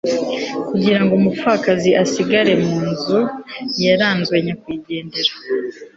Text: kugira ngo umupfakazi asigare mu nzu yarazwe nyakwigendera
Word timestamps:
kugira 0.69 0.99
ngo 1.03 1.11
umupfakazi 1.19 1.89
asigare 2.03 2.53
mu 2.63 2.75
nzu 2.91 3.19
yarazwe 3.83 4.37
nyakwigendera 4.45 5.31